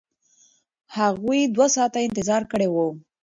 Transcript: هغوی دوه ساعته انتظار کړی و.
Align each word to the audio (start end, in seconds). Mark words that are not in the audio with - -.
هغوی 0.97 1.41
دوه 1.55 1.67
ساعته 1.75 1.99
انتظار 2.07 2.43
کړی 2.51 2.67
و. 2.69 2.75